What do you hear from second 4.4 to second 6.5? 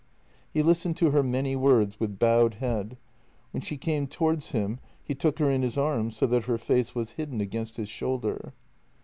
him he took her in his arms so that